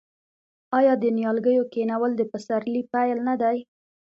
[0.77, 3.57] آیا د نیالګیو کینول د پسرلي پیل نه دی؟